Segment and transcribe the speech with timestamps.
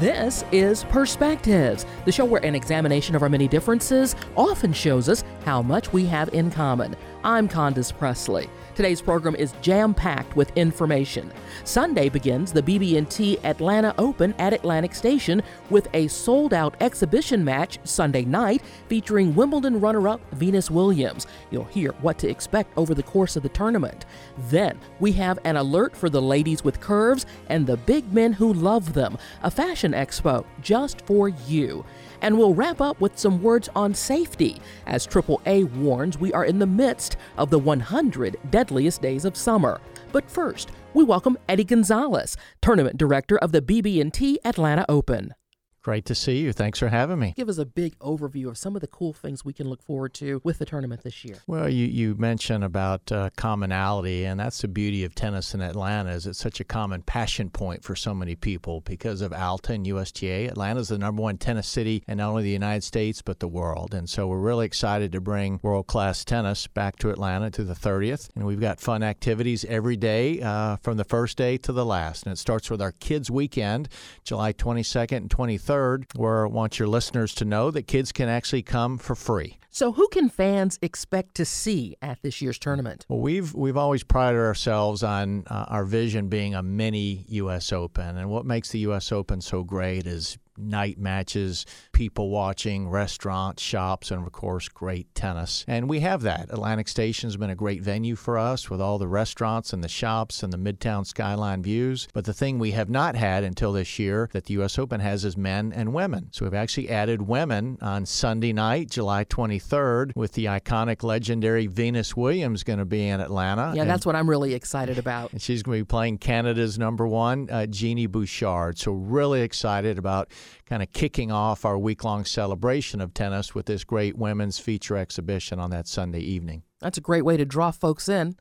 [0.00, 5.24] This is Perspectives, the show where an examination of our many differences often shows us
[5.44, 6.96] how much we have in common.
[7.22, 8.48] I'm Condace Pressley.
[8.74, 11.30] Today's program is jam-packed with information.
[11.64, 18.24] Sunday begins the BB&T Atlanta Open at Atlantic Station with a sold-out exhibition match Sunday
[18.24, 21.26] night featuring Wimbledon runner-up Venus Williams.
[21.50, 24.06] You'll hear what to expect over the course of the tournament.
[24.48, 28.52] Then, we have an alert for the ladies with curves and the big men who
[28.54, 31.84] love them, a fashion expo just for you.
[32.22, 34.60] And we'll wrap up with some words on safety.
[34.86, 39.80] As AAA warns, we are in the midst of the 100 deadliest days of summer.
[40.12, 45.34] But first, we welcome Eddie Gonzalez, tournament director of the BB&T Atlanta Open.
[45.82, 46.52] Great to see you.
[46.52, 47.32] Thanks for having me.
[47.34, 50.12] Give us a big overview of some of the cool things we can look forward
[50.14, 51.38] to with the tournament this year.
[51.46, 56.10] Well, you, you mentioned about uh, commonality, and that's the beauty of tennis in Atlanta
[56.10, 59.86] is it's such a common passion point for so many people because of ALTA and
[59.86, 60.48] USTA.
[60.48, 63.48] Atlanta is the number one tennis city in not only the United States but the
[63.48, 67.74] world, and so we're really excited to bring world-class tennis back to Atlanta to the
[67.74, 71.86] 30th, and we've got fun activities every day uh, from the first day to the
[71.86, 73.88] last, and it starts with our Kids Weekend,
[74.24, 78.28] July 22nd and 23rd 3rd, where I want your listeners to know that kids can
[78.28, 79.58] actually come for free.
[79.70, 83.06] So, who can fans expect to see at this year's tournament?
[83.08, 87.72] Well, we've we've always prided ourselves on uh, our vision being a mini U.S.
[87.72, 89.12] Open, and what makes the U.S.
[89.12, 95.64] Open so great is night matches, people watching, restaurants, shops, and of course, great tennis.
[95.68, 96.50] And we have that.
[96.50, 100.42] Atlantic Station's been a great venue for us with all the restaurants and the shops
[100.42, 102.08] and the Midtown skyline views.
[102.12, 104.78] But the thing we have not had until this year that the U.S.
[104.78, 106.28] Open has is men and women.
[106.32, 112.16] So we've actually added women on Sunday night, July 23rd, with the iconic, legendary Venus
[112.16, 113.72] Williams going to be in Atlanta.
[113.74, 115.30] Yeah, and, that's what I'm really excited about.
[115.40, 118.78] And she's going to be playing Canada's number one, uh, Genie Bouchard.
[118.78, 120.32] So really excited about
[120.66, 124.96] kind of kicking off our week long celebration of tennis with this great women's feature
[124.96, 126.62] exhibition on that Sunday evening.
[126.80, 128.36] That's a great way to draw folks in.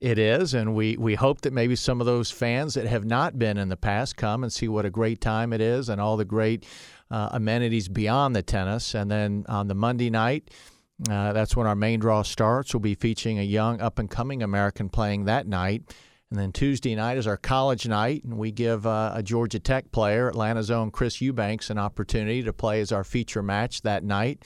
[0.00, 3.36] It is, and we, we hope that maybe some of those fans that have not
[3.36, 6.16] been in the past come and see what a great time it is and all
[6.16, 6.64] the great
[7.10, 8.94] uh, amenities beyond the tennis.
[8.94, 10.50] And then on the Monday night,
[11.10, 12.72] uh, that's when our main draw starts.
[12.72, 15.82] We'll be featuring a young up and coming American playing that night.
[16.30, 19.90] And then Tuesday night is our college night, and we give uh, a Georgia Tech
[19.92, 24.44] player, Atlanta's own Chris Eubanks, an opportunity to play as our feature match that night.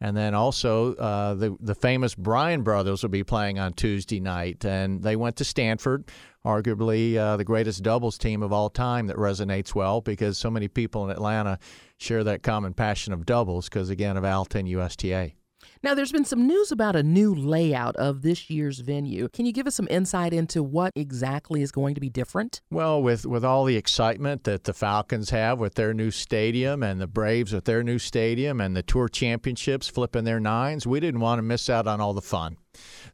[0.00, 4.64] And then also uh, the the famous Bryan brothers will be playing on Tuesday night,
[4.64, 6.08] and they went to Stanford,
[6.46, 10.68] arguably uh, the greatest doubles team of all time that resonates well because so many
[10.68, 11.58] people in Atlanta
[11.98, 15.32] share that common passion of doubles because again of Alta and USTA.
[15.82, 19.28] Now, there's been some news about a new layout of this year's venue.
[19.28, 22.60] Can you give us some insight into what exactly is going to be different?
[22.70, 27.00] Well, with, with all the excitement that the Falcons have with their new stadium and
[27.00, 31.20] the Braves with their new stadium and the Tour Championships flipping their nines, we didn't
[31.20, 32.56] want to miss out on all the fun.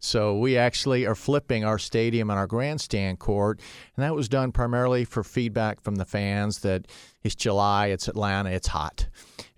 [0.01, 3.61] So we actually are flipping our stadium and our grandstand court,
[3.97, 6.87] and that was done primarily for feedback from the fans that
[7.23, 9.09] it's July, it's Atlanta, it's hot.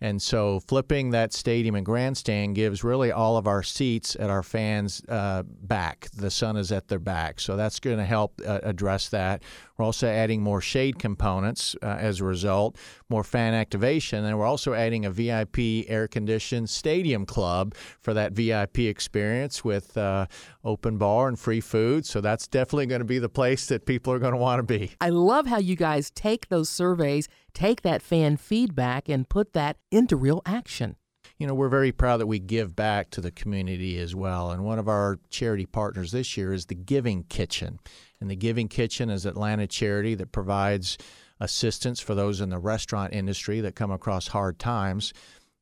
[0.00, 4.42] And so flipping that stadium and grandstand gives really all of our seats at our
[4.42, 6.08] fans' uh, back.
[6.14, 7.40] The sun is at their back.
[7.40, 9.42] So that's going to help uh, address that.
[9.76, 12.76] We're also adding more shade components uh, as a result,
[13.08, 18.32] more fan activation, and we're also adding a VIP air conditioned stadium club for that
[18.32, 20.26] VIP experience with uh,
[20.64, 22.04] open bar and free food.
[22.04, 24.62] So that's definitely going to be the place that people are going to want to
[24.62, 24.92] be.
[25.00, 29.76] I love how you guys take those surveys, take that fan feedback, and put that
[29.90, 30.96] into real action
[31.38, 34.50] you know, we're very proud that we give back to the community as well.
[34.50, 37.78] And one of our charity partners this year is the Giving Kitchen.
[38.20, 40.96] And the Giving Kitchen is Atlanta charity that provides
[41.40, 45.12] assistance for those in the restaurant industry that come across hard times.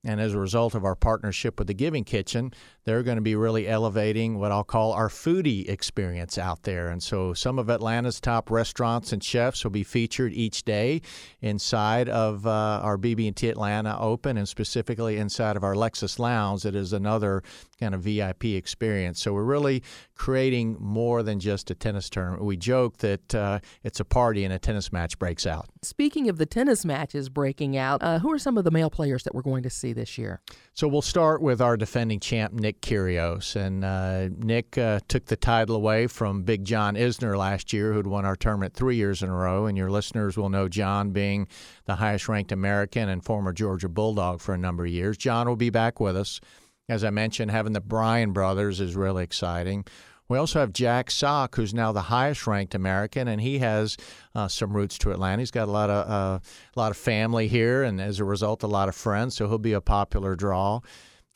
[0.07, 2.53] And as a result of our partnership with the Giving Kitchen,
[2.85, 6.89] they're going to be really elevating what I'll call our foodie experience out there.
[6.89, 11.01] And so some of Atlanta's top restaurants and chefs will be featured each day
[11.41, 16.67] inside of uh, our BB&T Atlanta Open and specifically inside of our Lexus Lounge.
[16.67, 17.43] It is another
[17.81, 19.23] kind of VIP experience.
[19.23, 19.83] So we're really
[20.15, 22.45] creating more than just a tennis tournament.
[22.45, 25.67] We joke that uh, it's a party and a tennis match breaks out.
[25.83, 29.25] Speaking of the tennis matches breaking out, uh, who are some of the male players
[29.25, 30.41] that we're going to see this year?
[30.73, 33.57] So we'll start with our defending champ, Nick Kyrgios.
[33.57, 38.07] And uh, Nick uh, took the title away from Big John Isner last year, who'd
[38.07, 39.67] won our tournament three years in a row.
[39.67, 41.49] And your listeners will know John being
[41.87, 45.17] the highest ranked American and former Georgia Bulldog for a number of years.
[45.17, 46.41] John will be back with us.
[46.89, 49.87] As I mentioned, having the Bryan brothers is really exciting.
[50.29, 53.97] We also have Jack Sock, who's now the highest ranked American, and he has
[54.35, 55.41] uh, some roots to Atlanta.
[55.41, 56.39] He's got a lot of uh,
[56.77, 59.37] a lot of family here, and as a result, a lot of friends.
[59.37, 60.81] So he'll be a popular draw.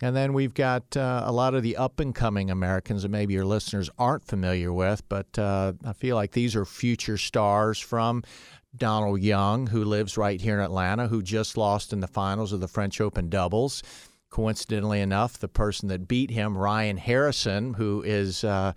[0.00, 3.34] And then we've got uh, a lot of the up and coming Americans that maybe
[3.34, 8.22] your listeners aren't familiar with, but uh, I feel like these are future stars from
[8.76, 12.60] Donald Young, who lives right here in Atlanta, who just lost in the finals of
[12.60, 13.82] the French Open doubles.
[14.30, 18.72] Coincidentally enough, the person that beat him, Ryan Harrison, who is uh,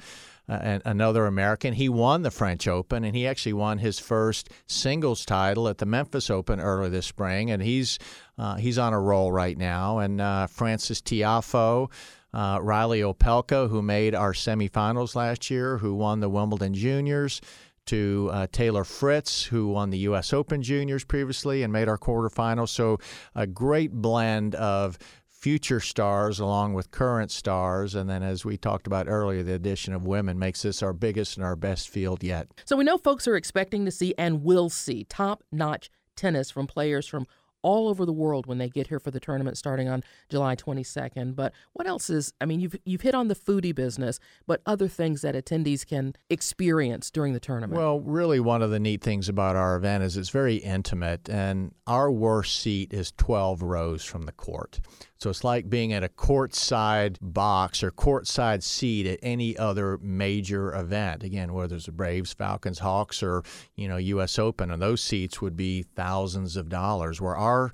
[0.48, 5.68] another American, he won the French Open, and he actually won his first singles title
[5.68, 8.00] at the Memphis Open earlier this spring, and he's
[8.38, 10.00] uh, he's on a roll right now.
[10.00, 11.92] And uh, Frances Tiafoe.
[12.34, 17.42] Uh, Reilly Opelka, who made our semifinals last year, who won the Wimbledon Juniors,
[17.88, 20.32] to uh, Taylor Fritz, who won the U.S.
[20.32, 22.70] Open Juniors previously and made our quarterfinals.
[22.70, 23.00] So
[23.36, 24.98] a great blend of
[25.42, 27.96] future stars along with current stars.
[27.96, 31.36] And then, as we talked about earlier, the addition of women makes this our biggest
[31.36, 32.48] and our best field yet.
[32.66, 36.68] So we know folks are expecting to see and will see top notch tennis from
[36.68, 37.26] players from
[37.64, 41.36] all over the world when they get here for the tournament starting on July 22nd.
[41.36, 44.88] But what else is, I mean, you've, you've hit on the foodie business, but other
[44.88, 47.80] things that attendees can experience during the tournament?
[47.80, 51.74] Well, really, one of the neat things about our event is it's very intimate, and
[51.86, 54.80] our worst seat is 12 rows from the court.
[55.22, 60.74] So it's like being at a courtside box or courtside seat at any other major
[60.74, 61.22] event.
[61.22, 63.44] Again, whether it's the Braves, Falcons, Hawks, or
[63.76, 64.40] you know U.S.
[64.40, 67.22] Open, and those seats would be thousands of dollars.
[67.22, 67.72] Where our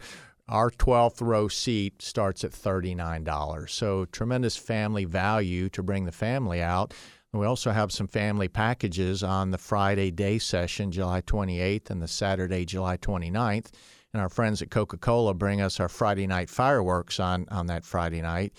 [0.49, 3.69] our 12th row seat starts at $39.
[3.69, 6.93] So tremendous family value to bring the family out.
[7.33, 12.07] we also have some family packages on the Friday day session, July 28th, and the
[12.09, 13.71] Saturday, July 29th
[14.17, 17.85] and our friends at Coca Cola bring us our Friday night fireworks on, on that
[17.85, 18.51] Friday night.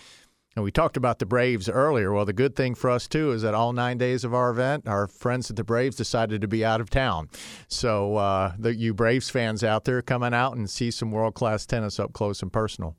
[0.54, 2.12] And we talked about the Braves earlier.
[2.12, 4.86] Well, the good thing for us, too, is that all nine days of our event,
[4.86, 7.28] our friends at the Braves decided to be out of town.
[7.66, 11.66] So, uh, the, you Braves fans out there, coming out and see some world class
[11.66, 12.96] tennis up close and personal.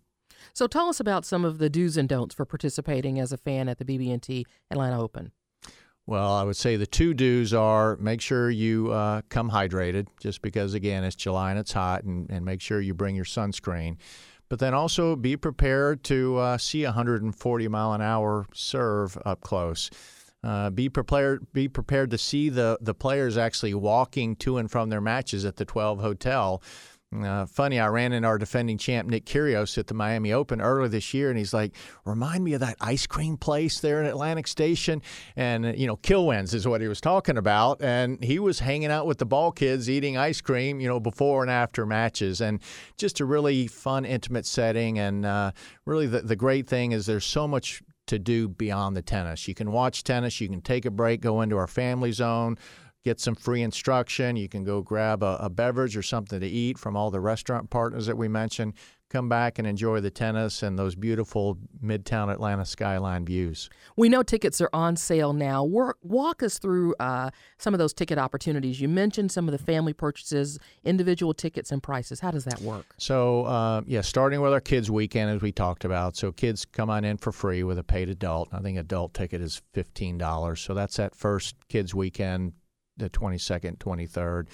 [0.53, 3.69] So, tell us about some of the do's and don'ts for participating as a fan
[3.69, 5.31] at the BB&T Atlanta Open.
[6.09, 10.41] Well, I would say the two do's are make sure you uh, come hydrated, just
[10.41, 13.97] because, again, it's July and it's hot, and, and make sure you bring your sunscreen.
[14.49, 19.41] But then also be prepared to uh, see a 140 mile an hour serve up
[19.41, 19.91] close.
[20.43, 21.45] Uh, be prepared.
[21.53, 25.57] Be prepared to see the the players actually walking to and from their matches at
[25.57, 26.63] the 12 hotel.
[27.11, 30.87] Uh, funny, I ran in our defending champ Nick Kyrgios at the Miami Open earlier
[30.87, 31.75] this year, and he's like,
[32.05, 35.01] "Remind me of that ice cream place there in Atlantic Station."
[35.35, 39.07] And you know, Kilwins is what he was talking about, and he was hanging out
[39.07, 42.61] with the ball kids, eating ice cream, you know, before and after matches, and
[42.95, 44.99] just a really fun, intimate setting.
[44.99, 45.53] And uh,
[45.85, 49.47] really, the the great thing is there's so much to do beyond the tennis.
[49.47, 52.57] You can watch tennis, you can take a break, go into our family zone
[53.09, 54.35] get some free instruction.
[54.35, 57.71] You can go grab a, a, beverage or something to eat from all the restaurant
[57.71, 58.73] partners that we mentioned.
[59.09, 63.67] Come back and enjoy the tennis and those beautiful Midtown Atlanta skyline views.
[63.95, 65.63] We know tickets are on sale now.
[65.63, 68.79] Work, walk us through uh, some of those ticket opportunities.
[68.79, 72.19] You mentioned some of the family purchases, individual tickets, and prices.
[72.19, 72.85] How does that work?
[72.99, 76.15] So, uh, yeah, starting with our kids' weekend, as we talked about.
[76.15, 78.49] So, kids come on in for free with a paid adult.
[78.53, 80.59] I think adult ticket is $15.
[80.59, 82.53] So, that's that first kids' weekend
[82.99, 84.47] the 22nd, 23rd.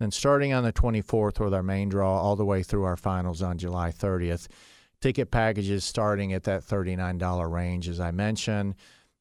[0.00, 3.42] And starting on the 24th with our main draw all the way through our finals
[3.42, 4.48] on July 30th.
[5.00, 8.74] Ticket packages starting at that $39 range, as I mentioned.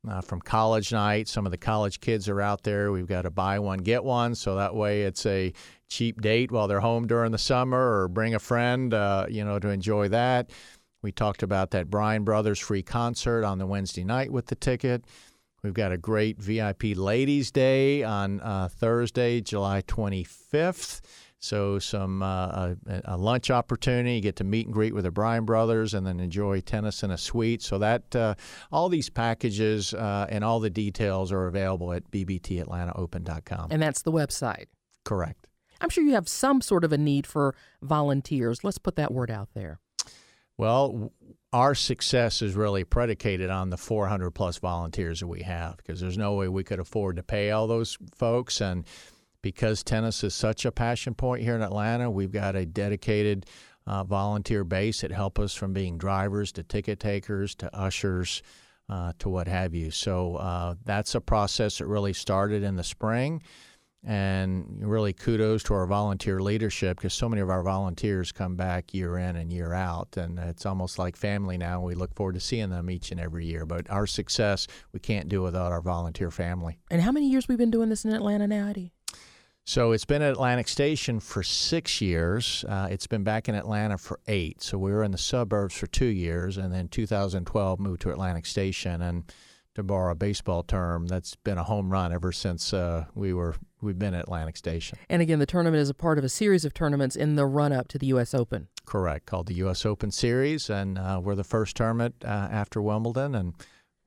[0.07, 2.91] Uh, from college night, some of the college kids are out there.
[2.91, 4.35] We've got a buy one, get one.
[4.35, 5.51] So that way it's a
[5.89, 9.59] cheap date while they're home during the summer or bring a friend, uh, you know,
[9.59, 10.51] to enjoy that.
[11.01, 15.05] We talked about that Bryan Brothers free concert on the Wednesday night with the ticket.
[15.67, 21.01] We've got a great VIP Ladies Day on uh, Thursday, July 25th.
[21.39, 25.11] So some uh, a, a, lunch opportunity, you get to meet and greet with the
[25.11, 27.61] Bryan brothers, and then enjoy tennis in a suite.
[27.61, 28.35] So that uh,
[28.71, 33.67] all these packages uh, and all the details are available at bbtatlantaopen.com.
[33.69, 34.67] And that's the website.
[35.03, 35.47] Correct.
[35.81, 38.63] I'm sure you have some sort of a need for volunteers.
[38.63, 39.81] Let's put that word out there.
[40.57, 41.11] Well,
[41.53, 46.17] our success is really predicated on the 400 plus volunteers that we have because there's
[46.17, 48.59] no way we could afford to pay all those folks.
[48.59, 48.85] And
[49.41, 53.45] because tennis is such a passion point here in Atlanta, we've got a dedicated
[53.85, 58.43] uh, volunteer base that help us from being drivers to ticket takers to ushers
[58.89, 59.91] uh, to what have you.
[59.91, 63.41] So uh, that's a process that really started in the spring.
[64.03, 68.93] And really kudos to our volunteer leadership because so many of our volunteers come back
[68.93, 70.15] year in and year out.
[70.15, 71.81] And it's almost like family now.
[71.81, 73.65] We look forward to seeing them each and every year.
[73.65, 76.77] But our success, we can't do without our volunteer family.
[76.89, 78.93] And how many years we've been doing this in Atlanta now, Eddie?
[79.67, 82.63] So it's been at Atlantic Station for six years.
[82.69, 84.63] Uh, it's been back in Atlanta for eight.
[84.63, 88.45] So we were in the suburbs for two years, and then 2012 moved to Atlantic
[88.45, 89.01] Station.
[89.01, 89.25] And
[89.77, 93.55] to borrow a baseball term, that's been a home run ever since uh, we were
[93.79, 94.97] we've been at Atlantic Station.
[95.07, 97.71] And again, the tournament is a part of a series of tournaments in the run
[97.71, 98.33] up to the U.S.
[98.33, 98.69] Open.
[98.85, 99.85] Correct, called the U.S.
[99.85, 103.53] Open Series, and uh, we're the first tournament uh, after Wimbledon, and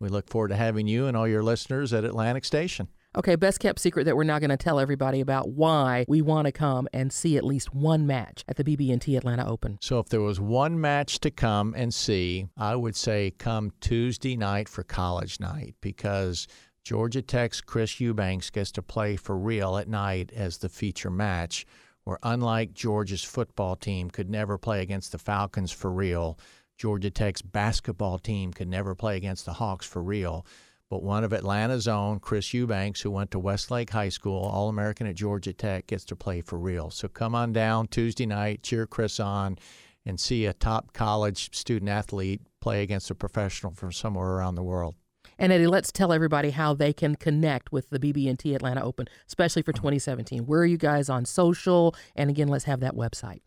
[0.01, 2.89] we look forward to having you and all your listeners at Atlantic Station.
[3.17, 6.47] Okay, best kept secret that we're not going to tell everybody about why we want
[6.47, 9.79] to come and see at least one match at the BB&T Atlanta Open.
[9.81, 14.37] So if there was one match to come and see, I would say come Tuesday
[14.37, 16.47] night for college night because
[16.85, 21.67] Georgia Tech's Chris Eubanks gets to play for real at night as the feature match,
[22.05, 26.39] where unlike Georgia's football team could never play against the Falcons for real,
[26.79, 30.47] Georgia Tech's basketball team could never play against the Hawks for real
[30.91, 35.07] but one of Atlanta's own, Chris Eubanks, who went to Westlake High School, All American
[35.07, 36.91] at Georgia Tech, gets to play for real.
[36.91, 39.57] So come on down Tuesday night, cheer Chris on,
[40.05, 44.65] and see a top college student athlete play against a professional from somewhere around the
[44.65, 44.97] world.
[45.39, 49.63] And Eddie, let's tell everybody how they can connect with the BB&T Atlanta Open, especially
[49.63, 50.45] for 2017.
[50.45, 51.95] Where are you guys on social?
[52.17, 53.41] And again, let's have that website.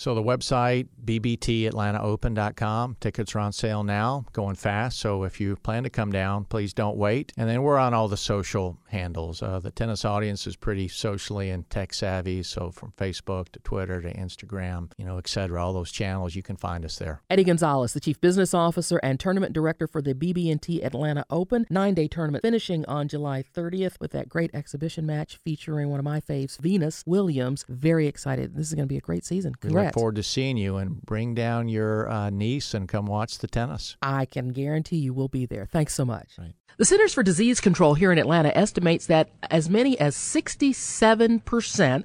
[0.00, 2.96] So the website bbtatlantaopen.com.
[3.00, 4.98] Tickets are on sale now, going fast.
[4.98, 7.32] So if you plan to come down, please don't wait.
[7.36, 9.42] And then we're on all the social handles.
[9.42, 12.42] Uh, the tennis audience is pretty socially and tech savvy.
[12.42, 16.42] So from Facebook to Twitter to Instagram, you know, et cetera, all those channels, you
[16.42, 17.20] can find us there.
[17.28, 22.08] Eddie Gonzalez, the Chief Business Officer and Tournament Director for the BB&T Atlanta Open nine-day
[22.08, 26.58] tournament, finishing on July 30th with that great exhibition match featuring one of my faves,
[26.58, 27.66] Venus Williams.
[27.68, 28.56] Very excited.
[28.56, 29.54] This is going to be a great season.
[29.56, 33.38] Congrats look forward to seeing you and bring down your uh, niece and come watch
[33.38, 33.96] the tennis.
[34.02, 35.66] I can guarantee you we'll be there.
[35.66, 36.32] Thanks so much.
[36.38, 36.54] Right.
[36.76, 42.04] The Centers for Disease Control here in Atlanta estimates that as many as 67%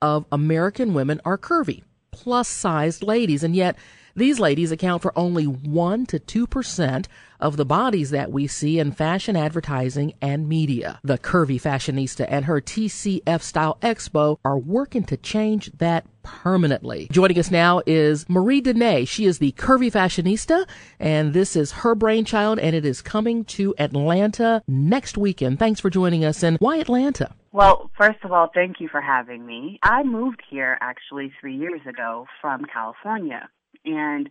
[0.00, 3.76] of American women are curvy, plus sized ladies, and yet
[4.16, 7.06] these ladies account for only 1 to 2%
[7.40, 11.00] of the bodies that we see in fashion advertising and media.
[11.02, 17.06] The curvy fashionista and her TCF Style Expo are working to change that permanently.
[17.12, 19.06] Joining us now is Marie Denee.
[19.06, 20.66] She is the curvy fashionista,
[20.98, 25.60] and this is her brainchild, and it is coming to Atlanta next weekend.
[25.60, 26.42] Thanks for joining us.
[26.42, 27.32] And why Atlanta?
[27.52, 29.78] Well, first of all, thank you for having me.
[29.84, 33.48] I moved here actually three years ago from California
[33.84, 34.28] and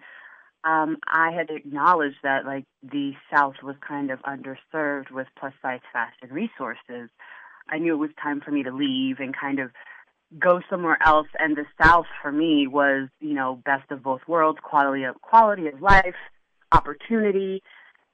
[0.63, 5.81] um, I had acknowledged that like the South was kind of underserved with plus size
[5.91, 7.09] fashion resources.
[7.69, 9.71] I knew it was time for me to leave and kind of
[10.39, 11.27] go somewhere else.
[11.37, 15.67] And the South for me was, you know, best of both worlds, quality of quality
[15.67, 16.15] of life,
[16.71, 17.61] opportunity,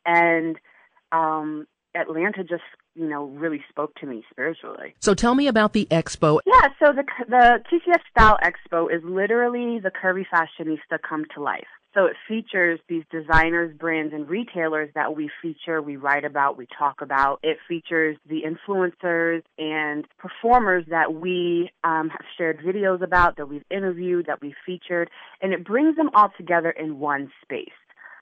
[0.05, 0.57] and
[1.11, 2.63] um, Atlanta just
[2.95, 4.95] you know really spoke to me spiritually.
[4.99, 6.39] So tell me about the expo.
[6.45, 11.67] Yeah, so the the TCF Style Expo is literally the curvy fashionista come to life.
[11.95, 16.67] So it features these designers, brands, and retailers that we feature, we write about, we
[16.77, 17.39] talk about.
[17.41, 23.65] It features the influencers and performers that we um, have shared videos about, that we've
[23.71, 25.09] interviewed, that we've featured,
[25.41, 27.69] and it brings them all together in one space.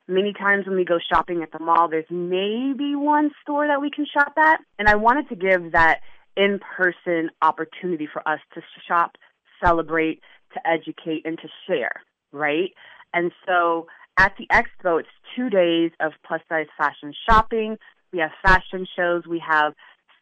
[0.07, 3.91] Many times when we go shopping at the mall, there's maybe one store that we
[3.91, 4.61] can shop at.
[4.79, 5.99] And I wanted to give that
[6.37, 9.17] in person opportunity for us to shop,
[9.61, 10.21] celebrate,
[10.53, 12.71] to educate, and to share, right?
[13.13, 13.87] And so
[14.17, 17.77] at the expo, it's two days of plus size fashion shopping.
[18.11, 19.23] We have fashion shows.
[19.27, 19.73] We have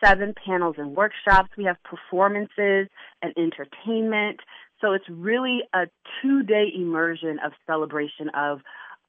[0.03, 1.49] seven panels and workshops.
[1.57, 2.87] We have performances
[3.21, 4.41] and entertainment.
[4.81, 5.85] So it's really a
[6.21, 8.59] two day immersion of celebration of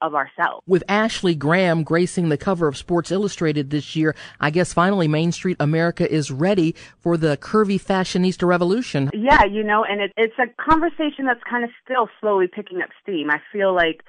[0.01, 0.63] of ourselves.
[0.67, 5.33] With Ashley Graham gracing the cover of Sports Illustrated this year, I guess finally Main
[5.33, 9.11] Street America is ready for the curvy fashionista revolution.
[9.15, 12.91] Yeah, you know, and it, it's a conversation that's kind of still slowly picking up
[13.03, 13.31] steam.
[13.31, 14.03] I feel like,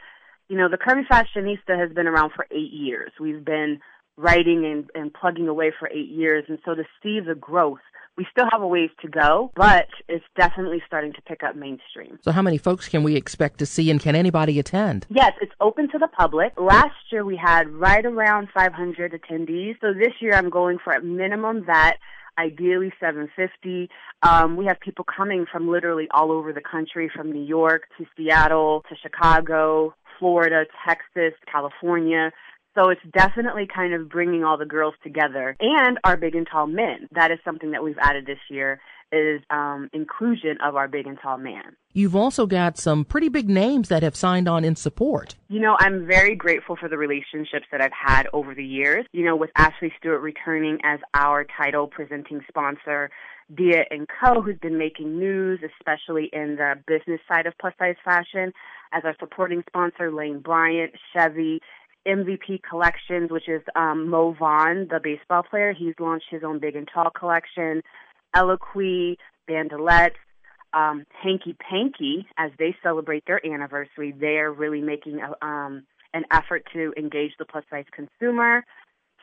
[0.50, 3.12] you know, the curvy fashionista has been around for eight years.
[3.20, 3.79] We've been
[4.17, 7.79] writing and, and plugging away for eight years, and so to see the growth
[8.17, 12.17] we still have a ways to go, but it's definitely starting to pick up mainstream.
[12.24, 15.05] So, how many folks can we expect to see, and can anybody attend?
[15.09, 16.53] Yes, it's open to the public.
[16.57, 19.79] Last year we had right around 500 attendees.
[19.81, 21.97] So, this year I'm going for a minimum that
[22.39, 23.89] ideally 750.
[24.24, 28.05] Um, we have people coming from literally all over the country, from New York to
[28.15, 32.31] Seattle to Chicago, Florida, Texas, California.
[32.77, 36.67] So it's definitely kind of bringing all the girls together and our big and tall
[36.67, 37.07] men.
[37.12, 38.79] That is something that we've added this year.
[39.12, 41.75] is um, inclusion of our big and tall man.
[41.93, 45.36] You've also got some pretty big names that have signed on in support.
[45.48, 49.05] You know, I'm very grateful for the relationships that I've had over the years.
[49.12, 53.10] You know, with Ashley Stewart returning as our title presenting sponsor,
[53.55, 57.96] Dia and Co, who's been making news, especially in the business side of plus size
[58.03, 58.51] fashion,
[58.91, 61.62] as our supporting sponsor, Lane Bryant, Chevy,
[62.07, 65.73] MVP Collections, which is um, Mo Vaughn, the baseball player.
[65.73, 67.81] He's launched his own Big and Tall collection.
[68.35, 70.13] Eloquii, Bandolette,
[70.73, 75.83] um, Hanky Panky, as they celebrate their anniversary, they are really making a, um,
[76.13, 78.63] an effort to engage the plus size consumer.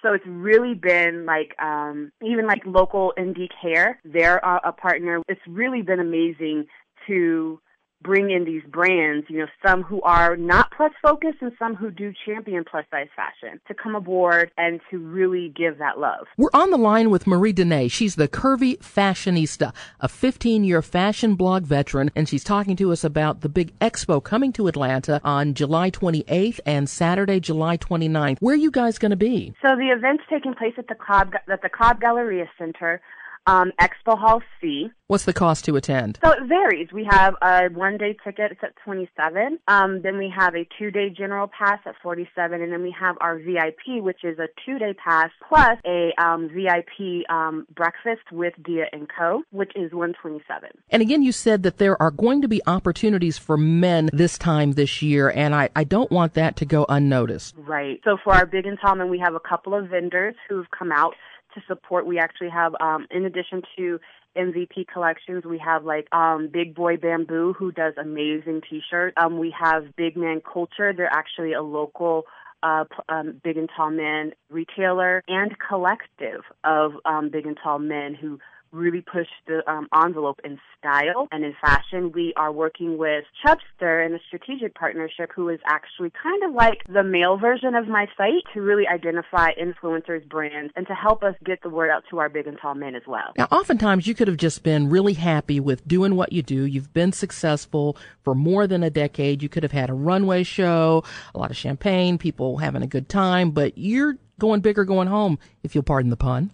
[0.02, 4.00] So it's really been like um, even like local indie care.
[4.04, 5.22] They're a, a partner.
[5.28, 6.66] It's really been amazing
[7.06, 7.60] to
[8.04, 11.90] bring in these brands, you know, some who are not plus focused and some who
[11.90, 16.26] do champion plus size fashion to come aboard and to really give that love.
[16.36, 17.90] We're on the line with Marie Denee.
[17.90, 23.02] She's the Curvy Fashionista, a 15 year fashion blog veteran, and she's talking to us
[23.02, 28.36] about the big expo coming to Atlanta on July 28th and Saturday, July 29th.
[28.40, 29.54] Where are you guys going to be?
[29.62, 33.00] So the event's taking place at the Cobb, at the Cobb Galleria Center
[33.46, 34.90] um, Expo Hall C.
[35.06, 36.18] What's the cost to attend?
[36.24, 36.88] So it varies.
[36.92, 39.58] We have a one day ticket, it's at 27.
[39.68, 42.62] Um, then we have a two day general pass at 47.
[42.62, 46.48] And then we have our VIP, which is a two day pass plus a um,
[46.48, 50.70] VIP um, breakfast with Dia and Co., which is 127.
[50.90, 54.72] And again, you said that there are going to be opportunities for men this time
[54.72, 57.54] this year, and I, I don't want that to go unnoticed.
[57.58, 58.00] Right.
[58.04, 60.90] So for our Big and Tall Men, we have a couple of vendors who've come
[60.90, 61.14] out
[61.54, 62.06] to support.
[62.06, 64.00] We actually have, um, in addition to
[64.36, 69.14] MVP collections, we have like um, Big Boy Bamboo, who does amazing T-shirts.
[69.16, 70.92] Um, we have Big Man Culture.
[70.92, 72.24] They're actually a local
[72.62, 78.14] uh, um, big and tall men retailer and collective of um, big and tall men
[78.14, 78.38] who
[78.74, 82.12] really push the um, envelope in style and in fashion.
[82.12, 86.82] We are working with Chubstr in a strategic partnership who is actually kind of like
[86.92, 91.34] the male version of my site to really identify influencers, brands, and to help us
[91.44, 93.32] get the word out to our big and tall men as well.
[93.38, 96.64] Now, oftentimes you could have just been really happy with doing what you do.
[96.64, 99.42] You've been successful for more than a decade.
[99.42, 103.08] You could have had a runway show, a lot of champagne, people having a good
[103.08, 106.50] time, but you're going big or going home, if you'll pardon the pun.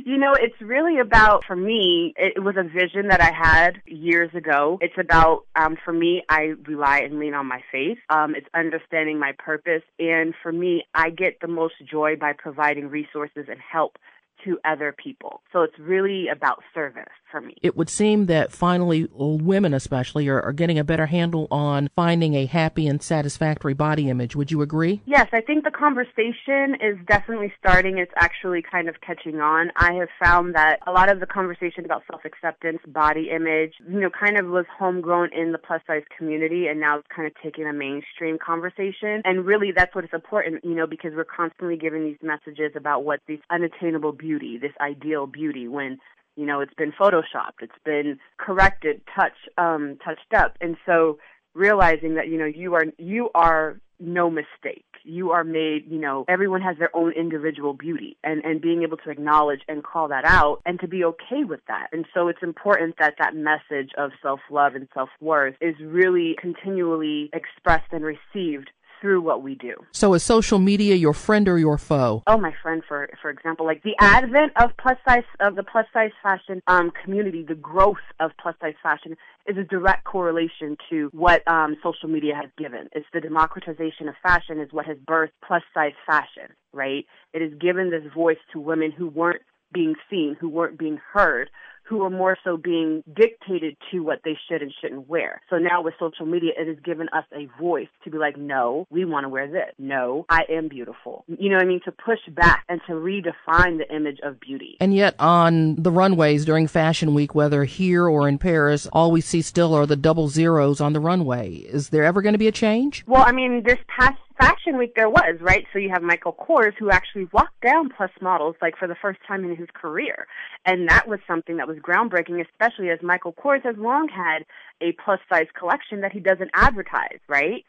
[0.04, 4.30] You know, it's really about, for me, it was a vision that I had years
[4.34, 4.78] ago.
[4.80, 7.98] It's about, um, for me, I rely and lean on my faith.
[8.10, 9.82] Um, it's understanding my purpose.
[9.98, 13.98] And for me, I get the most joy by providing resources and help
[14.44, 15.40] to other people.
[15.52, 17.56] So it's really about service for me.
[17.62, 22.34] It would seem that finally women especially are, are, getting a better handle on finding
[22.34, 24.34] a happy and satisfactory body image.
[24.34, 25.02] Would you agree?
[25.06, 27.98] Yes, I think the conversation is definitely starting.
[27.98, 29.70] It's actually kind of catching on.
[29.76, 34.10] I have found that a lot of the conversation about self-acceptance, body image, you know,
[34.10, 37.66] kind of was homegrown in the plus size community and now it's kind of taking
[37.66, 39.22] a mainstream conversation.
[39.24, 43.04] And really that's what is important, you know, because we're constantly giving these messages about
[43.04, 45.98] what these unattainable beauty, this ideal beauty, when
[46.36, 51.18] you know it's been photoshopped, it's been corrected, touch um, touched up, and so
[51.54, 54.84] realizing that you know you are you are no mistake.
[55.04, 58.96] You are made, you know, everyone has their own individual beauty and, and being able
[58.98, 61.88] to acknowledge and call that out and to be okay with that.
[61.92, 67.92] And so it's important that that message of self-love and self-worth is really continually expressed
[67.92, 69.74] and received through what we do.
[69.92, 72.22] So is social media your friend or your foe?
[72.26, 75.86] Oh, my friend, for for example, like the advent of plus size of the plus
[75.92, 81.08] size fashion um, community, the growth of plus size fashion is a direct correlation to
[81.12, 82.88] what um, social media has given.
[82.92, 87.06] It's the democratization of fashion is what has birthed plus size fashion, right?
[87.32, 91.50] It has given this voice to women who weren't being seen, who weren't being heard,
[91.88, 95.40] who are more so being dictated to what they should and shouldn't wear.
[95.50, 98.86] So now with social media, it has given us a voice to be like, no,
[98.90, 99.72] we want to wear this.
[99.78, 101.24] No, I am beautiful.
[101.26, 101.80] You know what I mean?
[101.84, 104.76] To push back and to redefine the image of beauty.
[104.80, 109.20] And yet on the runways during Fashion Week, whether here or in Paris, all we
[109.20, 111.54] see still are the double zeros on the runway.
[111.54, 113.04] Is there ever going to be a change?
[113.06, 115.66] Well, I mean, this past Fashion Week there was, right?
[115.72, 119.18] So you have Michael Kors who actually walked down plus models like for the first
[119.26, 120.26] time in his career.
[120.64, 124.44] And that was something that was groundbreaking, especially as Michael Kors has long had
[124.80, 127.64] a plus size collection that he doesn't advertise, right?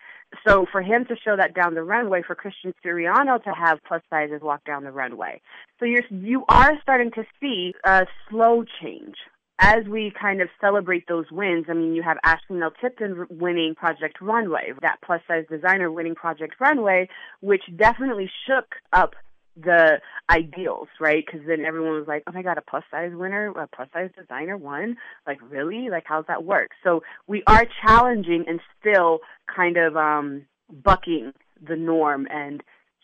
[0.47, 4.03] So for him to show that down the runway, for Christian Siriano to have plus
[4.09, 5.41] sizes walk down the runway.
[5.79, 9.15] So you're, you are starting to see a slow change,
[9.59, 13.75] as we kind of celebrate those wins, I mean, you have Ashley Nell Tipton winning
[13.75, 17.09] Project Runway, that plus size designer winning Project Runway,
[17.41, 19.15] which definitely shook up
[19.61, 21.25] the ideals, right?
[21.25, 24.11] Because then everyone was like, "Oh my God, a plus size winner, a plus size
[24.17, 24.95] designer won!
[25.27, 25.89] Like really?
[25.89, 29.19] Like how's that work?" So we are challenging and still
[29.53, 31.33] kind of um, bucking
[31.67, 32.63] the norm and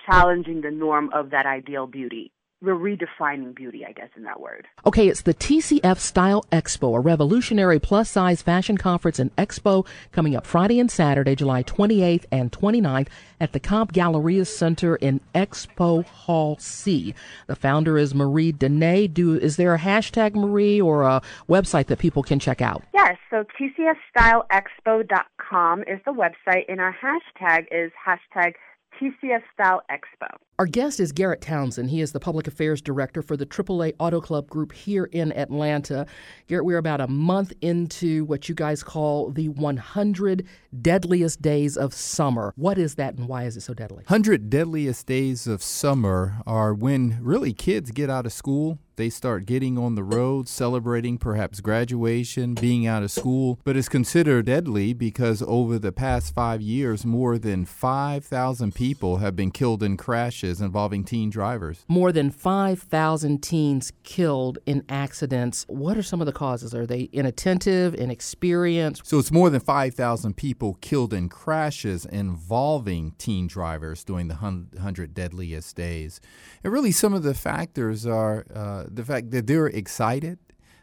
[0.09, 2.31] challenging the norm of that ideal beauty
[2.65, 4.67] we're redefining beauty, I guess, in that word.
[4.85, 10.35] Okay, it's the TCF Style Expo, a revolutionary plus size fashion conference and expo coming
[10.35, 13.07] up Friday and Saturday, July 28th and 29th
[13.39, 17.13] at the Cobb Galleria Center in Expo Hall C.
[17.47, 19.13] The founder is Marie Denee.
[19.13, 22.83] Do is there a hashtag Marie or a website that people can check out?
[22.93, 28.53] Yes, so tcfstyleexpo.com is the website, and our hashtag is hashtag
[28.99, 30.27] TCF Style Expo.
[30.57, 31.89] Our guest is Garrett Townsend.
[31.89, 36.05] He is the Public Affairs Director for the AAA Auto Club Group here in Atlanta.
[36.47, 40.47] Garrett, we're about a month into what you guys call the 100
[40.81, 42.53] deadliest days of summer.
[42.55, 44.03] What is that and why is it so deadly?
[44.07, 49.45] 100 deadliest days of summer are when really kids get out of school they start
[49.45, 54.93] getting on the road, celebrating perhaps graduation, being out of school, but it's considered deadly
[54.93, 60.61] because over the past five years, more than 5,000 people have been killed in crashes
[60.61, 61.83] involving teen drivers.
[61.87, 65.65] More than 5,000 teens killed in accidents.
[65.67, 66.73] What are some of the causes?
[66.73, 69.05] Are they inattentive, inexperienced?
[69.05, 75.13] So it's more than 5,000 people killed in crashes involving teen drivers during the 100
[75.13, 76.21] deadliest days.
[76.63, 78.45] And really, some of the factors are.
[78.53, 80.39] Uh, the fact that they're excited,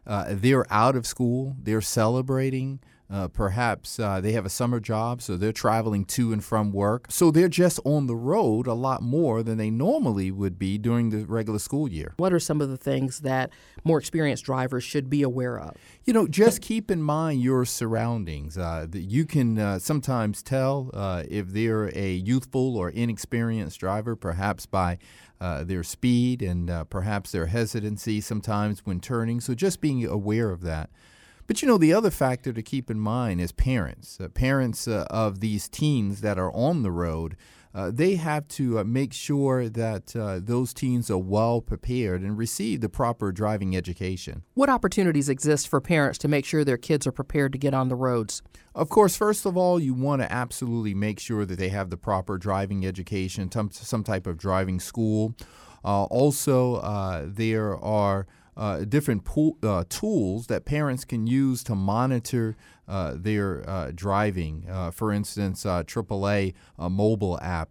[0.07, 2.81] uh, they're out of school, they're celebrating.
[3.12, 7.05] Uh, perhaps uh, they have a summer job, so they're traveling to and from work.
[7.11, 11.11] So they're just on the road a lot more than they normally would be during
[11.11, 12.15] the regular school year.
[12.17, 13.51] What are some of the things that
[13.85, 15.77] more experienced drivers should be aware of?
[16.05, 18.57] You know, just keep in mind your surroundings.
[18.57, 24.65] Uh, you can uh, sometimes tell uh, if they're a youthful or inexperienced driver, perhaps
[24.65, 24.97] by
[25.43, 29.41] uh, their speed and uh, perhaps their hesitancy sometimes when turning.
[29.41, 30.89] So just being aware of that.
[31.49, 34.21] But you know, the other factor to keep in mind is parents.
[34.21, 37.37] Uh, parents uh, of these teens that are on the road
[37.75, 40.09] uh, they have to make sure that
[40.45, 44.43] those teens are well prepared and receive the proper driving education.
[44.53, 47.89] What opportunities exist for parents to make sure their kids are prepared to get on
[47.89, 48.43] the roads?
[48.75, 51.99] Of course, first of all, you want to absolutely make sure that they have the
[51.99, 55.35] proper driving education, some type of driving school.
[55.85, 61.75] Uh, also, uh, there are uh, different pool, uh, tools that parents can use to
[61.75, 62.57] monitor
[62.87, 64.67] uh, their uh, driving.
[64.93, 67.71] For instance, AAA mobile app,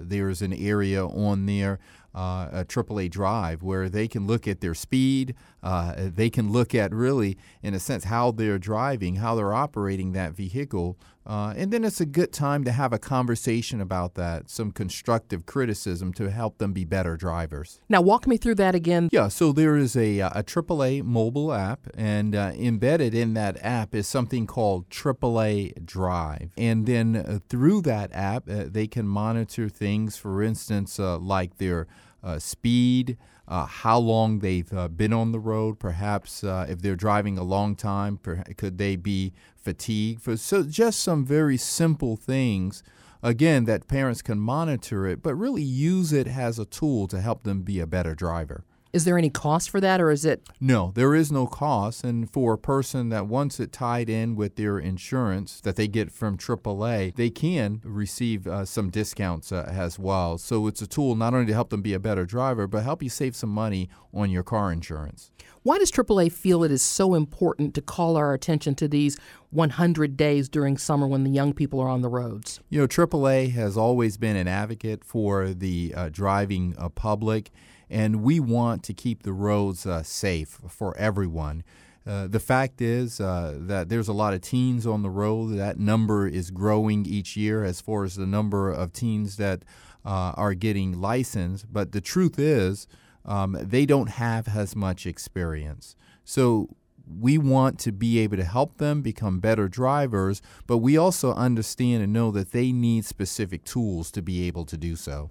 [0.00, 1.78] there's an area on there
[2.14, 5.34] uh, a AAA drive where they can look at their speed.
[5.62, 10.12] Uh, they can look at really, in a sense, how they're driving, how they're operating
[10.12, 10.98] that vehicle.
[11.30, 15.46] Uh, and then it's a good time to have a conversation about that, some constructive
[15.46, 17.80] criticism to help them be better drivers.
[17.88, 19.08] Now, walk me through that again.
[19.12, 23.56] Yeah, so there is a, uh, a AAA mobile app, and uh, embedded in that
[23.62, 26.50] app is something called AAA Drive.
[26.58, 31.86] And then uh, through that app, uh, they can monitor things, for instance, like their
[32.24, 33.16] uh, speed,
[33.50, 35.80] uh, how long they've uh, been on the road.
[35.80, 40.22] Perhaps uh, if they're driving a long time, per- could they be fatigued?
[40.22, 42.82] For so just some very simple things.
[43.22, 47.42] Again, that parents can monitor it, but really use it as a tool to help
[47.42, 48.64] them be a better driver.
[48.92, 50.48] Is there any cost for that, or is it?
[50.60, 52.02] No, there is no cost.
[52.02, 56.10] And for a person that wants it tied in with their insurance that they get
[56.10, 60.38] from AAA, they can receive uh, some discounts uh, as well.
[60.38, 63.00] So it's a tool not only to help them be a better driver, but help
[63.00, 65.30] you save some money on your car insurance.
[65.62, 69.18] Why does AAA feel it is so important to call our attention to these
[69.50, 72.60] 100 days during summer when the young people are on the roads?
[72.70, 77.50] You know, AAA has always been an advocate for the uh, driving uh, public
[77.90, 81.64] and we want to keep the roads uh, safe for everyone.
[82.06, 85.56] Uh, the fact is uh, that there's a lot of teens on the road.
[85.56, 89.64] That number is growing each year as far as the number of teens that
[90.04, 91.70] uh, are getting licensed.
[91.70, 92.86] But the truth is,
[93.26, 95.94] um, they don't have as much experience.
[96.24, 96.70] So
[97.06, 102.02] we want to be able to help them become better drivers, but we also understand
[102.02, 105.30] and know that they need specific tools to be able to do so.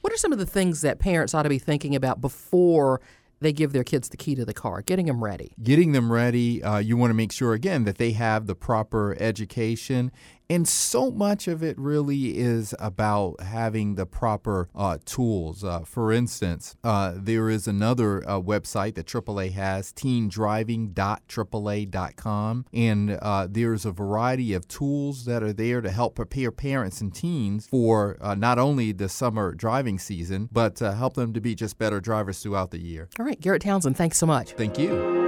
[0.00, 3.00] What are some of the things that parents ought to be thinking about before
[3.40, 5.52] they give their kids the key to the car, getting them ready?
[5.62, 9.16] Getting them ready, uh, you want to make sure, again, that they have the proper
[9.20, 10.10] education
[10.50, 15.62] And so much of it really is about having the proper uh, tools.
[15.62, 22.64] Uh, for instance, uh, there is another uh, website that AAA has, teendriving.aaa.com.
[22.72, 27.14] And uh, there's a variety of tools that are there to help prepare parents and
[27.14, 31.54] teens for uh, not only the summer driving season, but to help them to be
[31.54, 33.10] just better drivers throughout the year.
[33.18, 34.52] All right, Garrett Townsend, thanks so much.
[34.52, 35.27] Thank you.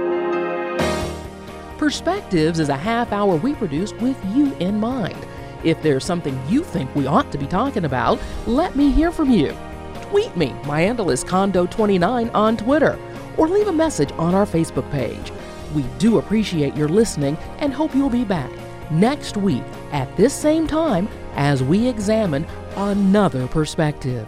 [1.81, 5.17] Perspectives is a half hour we produce with you in mind.
[5.63, 9.31] If there's something you think we ought to be talking about, let me hear from
[9.31, 9.57] you.
[10.03, 10.53] Tweet me.
[10.67, 12.99] My handle is Condo29 on Twitter,
[13.35, 15.31] or leave a message on our Facebook page.
[15.73, 18.51] We do appreciate your listening and hope you'll be back
[18.91, 24.27] next week at this same time as we examine another perspective.